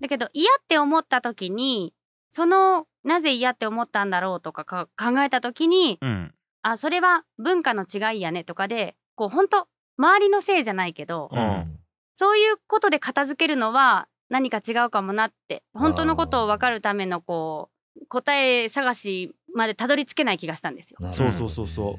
[0.00, 1.92] だけど嫌って思った時に
[2.28, 6.34] そのなぜ嫌って思ったんだろうとかか考えた時にうん。
[6.62, 9.66] あそれは文化の違いやねとかでこう本当
[9.98, 11.76] 周りのせいじゃないけどうん
[12.14, 17.68] そういうことで片付けるのは何か違うかもなって本当のことを分かるためのこ
[18.00, 21.06] う答え探しまでたどり着けない気がしたんですよ。
[21.06, 21.98] ねそうそうそうそ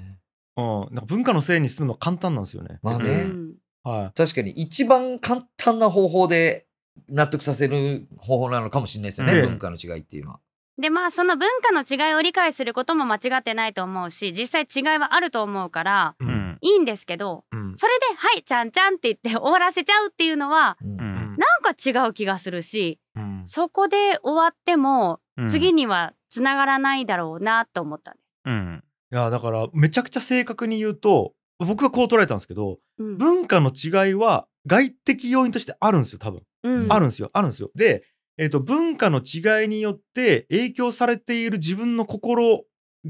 [0.58, 0.96] ううん。
[0.96, 2.80] なんか文化のせいにするのは簡単なんですよね。
[2.82, 6.68] まあね、うんは確かに一番簡単な方法で
[7.10, 10.40] 納得させる方法なのかもしれないですよね、ね文化の違いっていうのは。
[10.80, 16.24] でまあその文化の違いを理解することも間違ってないと思うし実際違いはあると思うからい。
[16.24, 16.28] う。
[16.28, 16.58] ん。
[16.62, 17.76] いいんですけどうん。
[17.76, 23.42] それで「はいちゃんちゃん」って言って終わらせちゃうっていうのはうんうんなんか違う気がするしうん。
[23.46, 25.48] そこで終わってもうん。
[25.48, 28.26] 次にはつながらないだろうなと思ったんです。
[28.46, 28.84] うん。
[29.12, 33.18] いやだからめちゃくちゃ正確に言うと僕はこう捉えたんですけどうん。
[33.18, 36.92] 文化の違いは外的要因としてあるんですよ多分、うん。
[36.92, 37.72] あるんですよあるんですよ。
[37.76, 38.04] で、
[38.38, 42.64] えー、と文化の違いによって影響されている自分の心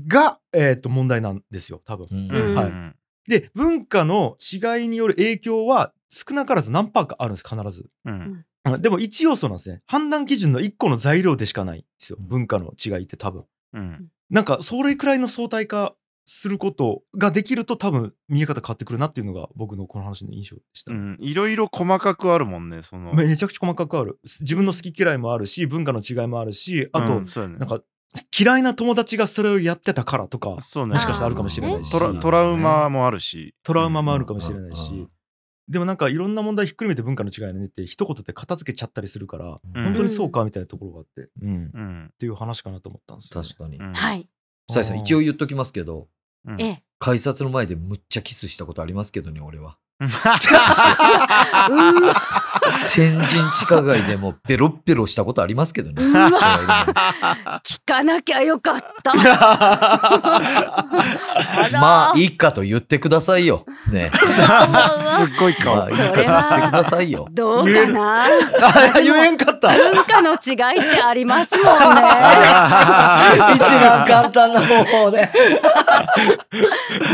[0.07, 2.07] が、えー、と問題なんですよ多分。
[2.09, 2.31] うん。
[2.31, 2.55] うん。
[2.55, 2.71] はい。
[3.29, 7.89] で文化の違いによる影響は少なからず何パーかあるんです必ず。
[8.05, 8.45] うん。
[8.65, 8.81] うん。
[8.81, 9.79] でも一要素なんですね。
[9.87, 12.17] 判断基準の一個の材料でしかないんですよ。
[12.19, 13.45] 文化の違いって多分。
[13.73, 14.07] うん。
[14.29, 15.95] なんかそれくらいの相対化
[16.25, 21.17] することができると多分見え方変わってくるなっていうのが僕のこの話の印象でした、うん。
[21.19, 23.13] いろいろ細かくあるもんね、その。
[23.13, 24.19] めちゃくちゃ細かくある。
[24.41, 27.57] 自分の好き嫌いもあるし文化の違いもあるしあと、うんそうやね。
[27.57, 27.81] なんか
[28.37, 30.93] 嫌いな友達がそれをやってたからとかそうね。
[30.93, 31.91] もしかしたらあるかもしれないし。
[31.91, 33.55] トラトラウマもあるし。
[33.63, 35.07] トラウマもあるかもしれないうんし
[35.71, 39.83] でもなんかいろんな問題ひっくるめて文化の違いねって一言で片付けちゃったりするから、うん。
[39.85, 41.67] 本当にそうかみたいなところがあって、うん。
[41.67, 42.13] っうん。
[42.19, 43.77] ていう話かなと思ったんですよ、ね、確かに。
[43.77, 43.93] うん。
[43.93, 44.27] はい、
[44.69, 46.09] さん、一応言っときますけど、
[46.45, 46.61] うん。
[46.61, 46.83] ええ。
[46.99, 49.77] 改札の前でむっちゃキスしたことありますけどね、俺は。
[52.89, 56.01] 天神地下街でもベロッベロしたことありますけどね。
[56.03, 59.13] 聞かなきゃよかった。
[61.79, 63.65] まあ、いいかと言ってくださいよ。
[63.89, 64.11] ね。
[64.13, 64.25] す
[65.25, 67.27] っごい顔まあ、いいかと言ってくださいよ。
[67.31, 68.23] どうかな？
[68.23, 68.27] あ
[69.01, 72.01] 言えんかった文化の違いってありますもんね。
[73.55, 75.29] 一番簡単な方法で、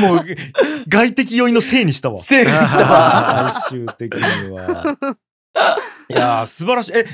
[0.02, 0.26] もう
[0.88, 3.52] 外的要因のせいにしたわセーフしたわ。
[3.70, 4.84] 最終的には
[6.10, 6.94] いやー素晴らしい。
[6.96, 7.06] え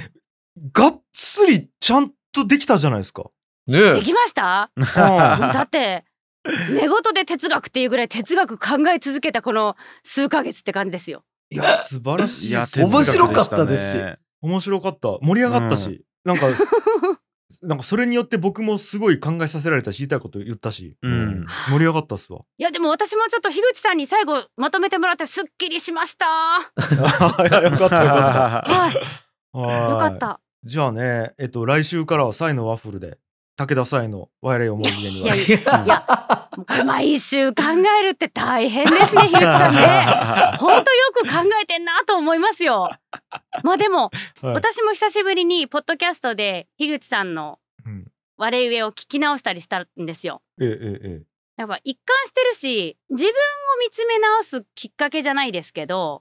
[0.72, 3.24] がっつりちゃんとできたじゃないですか。
[3.68, 4.70] ねできました？
[4.96, 6.06] あだって
[6.70, 11.24] 寝言で哲学っていうぐらい哲学考え続けたこの数ヶ月って感じですよ。
[11.50, 12.50] いや素晴らしい。
[12.50, 14.04] いや、です面白かったですし。
[14.42, 15.08] 面白かった。
[15.22, 16.48] 盛り上がったし、なんか
[17.62, 21.46] なんかそれによって僕もすごい考えさせられたし言いたいこと言ったし、うん。
[21.70, 22.42] 盛り上がったっすわ。
[22.58, 26.26] いやでも私もちょっと樋口さんに最後まとめてもらってすっきりしました。
[27.48, 29.00] いやよかったよかはい、っ
[29.52, 29.60] た。
[29.60, 29.92] はい。
[29.92, 30.39] よかった。
[30.63, 33.18] じゃあねえっと来週からはサイのワッフルで
[33.58, 35.28] 武田サイのワイレイ思い出には。
[35.28, 36.43] いやいやいや
[36.86, 37.63] 毎週考
[38.00, 40.58] えるって大変ですね 樋口さんね。
[40.60, 42.89] 本当よく考えてんなと思いますよ。
[43.63, 44.12] まあでも、
[44.42, 48.06] はい私も久しぶりにポッドキャストで樋口さんのうん
[48.38, 50.42] 割れ上を聞き直したりしたんですよ。
[50.60, 51.22] ええええええ
[51.56, 53.34] やっぱ一貫してるし自分を
[53.80, 56.20] 見つめ直すきっかけじゃないですけど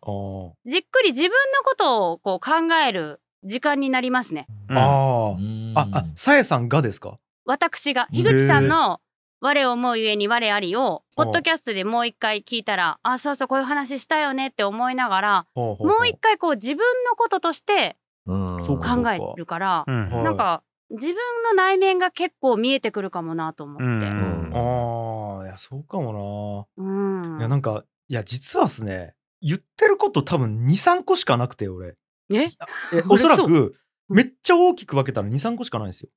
[0.67, 4.47] じっくり自分のことをこう考える時間になりますね。
[4.69, 5.35] うんあ
[5.75, 7.19] あさえさんがですか？
[7.47, 9.01] 私が樋口さんの
[9.43, 23.85] 「我を思うゆえに我あり」をポッドキャストでもう一回聞いたらあそうそうこういう話したよねって思いながらもう一回こう自分のこととして考えるからなんか自分の内面が結構見えてくるかもなと思って。
[23.85, 27.33] ああいやそうかもうん。
[27.33, 31.97] な、いやなんかいや実はっすね言ってること多分23個しかなくて俺。
[32.31, 32.45] え？
[32.93, 33.75] えおそらく
[34.09, 36.11] めっちゃ大きく分けたら23個しかないんですよ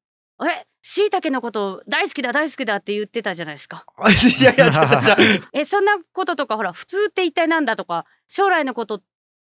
[0.43, 3.86] えしいたけのこと大好きだ大好きだって言ってたじゃないですか。
[3.98, 5.15] あ いやいやちょちょちょ
[5.54, 9.02] えそんなこととかほら普通って一体なんだとか将来のこと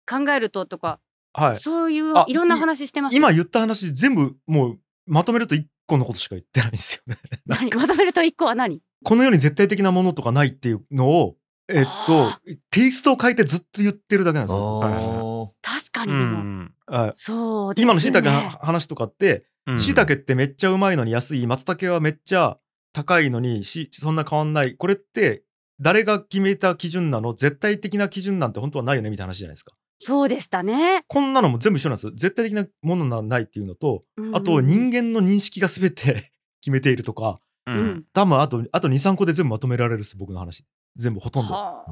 [0.10, 0.99] 考えるととか、
[1.34, 1.60] はい。
[1.60, 3.15] そういうあいろんな話してます。
[3.15, 7.19] 今言った話全部もうまとめると1個のことしか言ってないんですよね。
[7.45, 7.71] 何？
[7.71, 8.82] まとめると一個は何？
[9.03, 11.36] この世に絶対的なものとかないっていうのを
[11.67, 17.10] えっとあテイストを変えてずっと言ってるだけなんですよ、確かにでも、んはい。
[17.13, 17.82] そうね。
[17.82, 19.43] 今のしいたけの話とかってうん
[19.78, 22.58] しいたけってめっちゃうまいのに安い松茸はめっちゃ
[22.91, 24.76] 高いのにしそんな変わんない。
[24.76, 25.43] これって
[25.80, 27.34] 誰が決めた基準なの？
[27.34, 29.73] 絶対的な基準なんて本当はないよねみたいな話じゃないですか。
[29.99, 31.06] そうでしたね。
[31.08, 32.12] こんなのも全部一緒なんですよ。
[32.13, 37.86] 絶対的なものがないっていうのとあとうん人間の認識が全て決めているとかううん。
[37.88, 38.04] ん。
[38.13, 40.65] 多分あとあと23個で全部まとめられるっす僕の話。
[40.95, 41.84] 全部ほとんど、は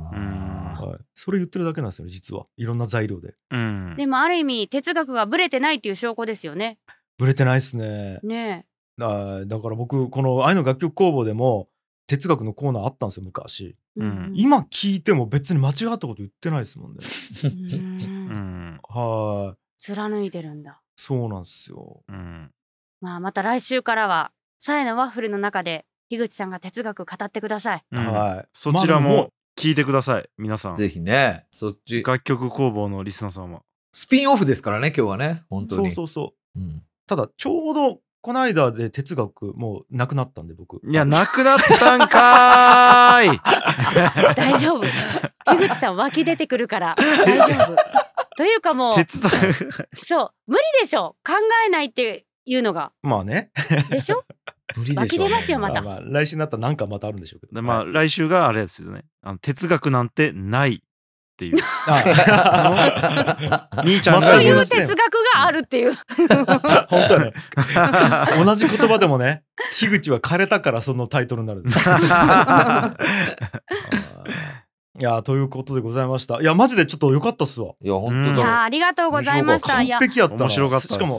[1.00, 2.46] い、それ言ってるだけなんですよね実は。
[2.56, 3.34] いろんな材料で。
[3.50, 3.96] うん。
[3.98, 6.78] でもある意味哲学がブレてないっていう証拠ですよね。
[7.22, 8.20] ブレてないっすね。
[8.24, 8.66] ね
[9.00, 11.70] あーだから僕この愛の楽曲工房でも
[12.08, 13.76] 哲学のコーナーあったんですよ昔。
[13.96, 14.02] え。
[14.02, 14.34] うん。
[14.36, 16.98] 今聞いても別に間違ったこと言ってないですもんね。
[17.44, 18.02] うん。
[18.02, 18.80] うん。
[18.90, 19.58] はい。
[19.78, 20.82] 貫いてるんだ。
[20.96, 22.02] そうなんですよ。
[22.10, 22.52] うん。
[23.02, 27.84] まあまた来週からはサイのワッフルの中で樋口さんが哲学語ってください。
[27.92, 28.12] うん。
[28.12, 28.48] はい。
[28.52, 30.74] そちらも聞いてください皆さん。
[30.74, 32.02] ぜひね、そっち。
[32.02, 35.44] 楽曲工房のリスナーさんはスピンオフですからね、今日はね。
[35.52, 35.92] 本当に。
[35.92, 36.60] そうそうそう。
[36.60, 40.80] うんただちょうどこの間で哲学もうなくなったんで僕。
[40.90, 43.40] いやなくなったんかーい。
[44.34, 44.84] 大丈夫。
[45.46, 46.96] 樋口さん湧き出てくるから。
[46.98, 47.76] 大丈夫。
[48.38, 48.94] というかもう
[49.94, 50.32] そう。
[50.48, 51.18] 無理でしょ。
[51.28, 51.34] 考
[51.66, 52.94] えないっていうのが。
[53.02, 53.52] まあね。
[53.90, 54.24] でしょ？
[54.78, 55.02] 無理でしょうね。
[55.02, 55.82] 湧き出ますよまた。
[55.82, 57.60] まあまあ来週になったらなんかまたあるんでしょうけど。
[57.60, 59.04] うまあ来週があれですよね。
[59.22, 60.82] あの哲学なんてない
[61.42, 61.56] っていう。
[61.88, 65.94] あ兄ちゃんが言うという哲学があるっていう。
[66.88, 67.34] 本当ね。
[68.46, 71.64] 同じ言葉でもね樋口は枯れたからそのタイトルになる。
[75.00, 76.42] いやということでございました。
[76.42, 77.74] いやマジでちょっと良かったっすわ。
[77.82, 78.36] いや、本うん。
[78.36, 78.64] いや。
[78.64, 79.78] ありがとうございました。
[79.78, 80.42] 完璧やったな。
[80.42, 81.18] 面白かったしかも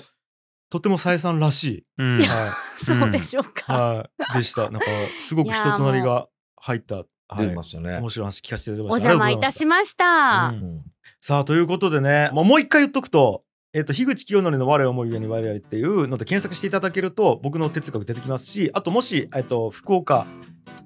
[0.70, 2.22] とてもさえさんらしうん。
[2.22, 2.54] い、は
[2.84, 3.72] そうでしょういか。
[3.72, 4.70] はい、でした。
[4.70, 4.86] なんか
[5.18, 7.02] すごく人となりが入った、
[7.34, 7.48] はい。
[7.48, 7.98] 出ましたね。
[7.98, 8.10] 面。
[8.10, 9.08] 白い話聞かせていただきおました。
[9.10, 10.52] 邪魔いたしました。
[10.54, 10.64] うん。
[10.64, 10.92] うん。
[11.24, 20.26] さあということでね、まあ、もう一回言っとくと「えっと樋口清則の我を思うゆえに我々」っていうので検索していただけると僕の哲学出てきますしあともし、えっと、福岡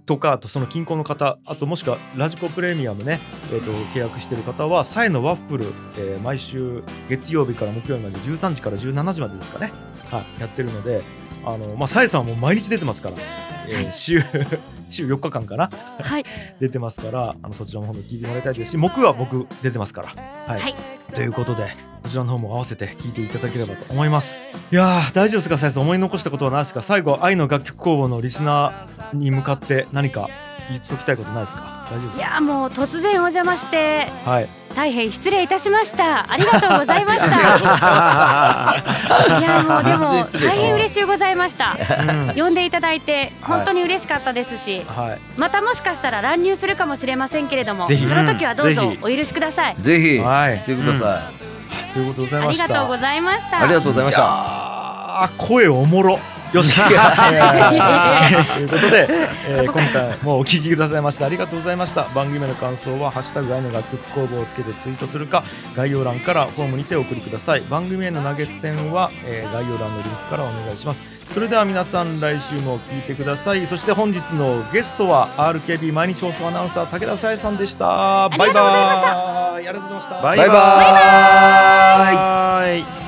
[0.04, 3.18] とかあとその近郊の方あともしくはラジコプレミアムね、
[3.50, 5.64] えっと、契約してる方はサイのワッフル、
[5.96, 9.72] えー毎週月曜日から木曜日まで13時から17時までですかね、
[10.10, 11.02] はい、やってるので
[11.46, 13.16] あの、まあ、サイさんはもう毎日出てますから、
[13.68, 14.22] えー週
[14.88, 15.68] 週4日間かな。
[16.00, 16.24] はい。
[16.60, 20.08] 出てますからあのそちらの方も聞いてもらいたいですし木は僕出てますから。
[20.46, 20.74] はい、はい。
[21.12, 21.64] ということで
[22.04, 24.38] こちらの方も合わせて聞いていただければと思います。
[24.70, 25.82] いやー大丈夫ですかさやさん。
[25.82, 26.82] 思い残したことはないですか？
[26.82, 30.28] 最後愛の楽曲工房のリスナーに向かって何か
[30.70, 31.75] 言っときたいことないですか？
[32.14, 36.30] いやーもう突然お邪魔してはい大変失礼いたしました。
[36.30, 37.24] ありがとうございました。
[39.40, 41.78] いやーもうで全も大変嬉しゅうございました。
[41.98, 49.76] うん呼んでいただいて本当に嬉しかったですし、はいまたもしかしたら乱入するかもしれませんけれども、そぜひの時はどうぞお許しください。
[49.78, 51.30] ぜひ、はい来てくださ
[51.94, 53.58] ということでございありましたがとうございました。
[53.58, 53.62] い。
[53.62, 54.22] ありがとうございました。
[54.26, 56.18] あー声おもろ
[56.52, 56.80] よし。
[56.82, 56.92] と
[58.60, 59.08] いうことで、
[59.48, 62.04] えー今回もお聞きくださいましてありがとうございました。
[62.14, 65.42] 番組への感想は「ハッシュタグ愛の楽曲工房」をつけてツイートするか
[65.74, 67.60] 概要欄からフォームにてお送りください。
[67.62, 71.00] 番組への投げ銭は、えー概要欄のリンクからお願いします。
[71.34, 73.66] それでは皆さん来週も聞いてください。
[73.66, 78.28] そして本日のゲストは RKB 毎日放送アナウンサー武田早絵さんでした。
[78.28, 78.50] バイバイ。
[78.54, 80.22] ありがとうございました。
[80.22, 80.48] バイバイ。
[80.48, 82.82] バーイ。
[82.84, 83.05] バイ